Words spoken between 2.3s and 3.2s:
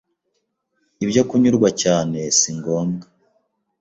singombwa